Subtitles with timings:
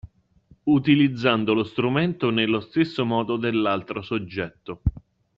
[0.63, 4.81] Utilizzando lo strumento nello stesso modo dell'altro soggetto.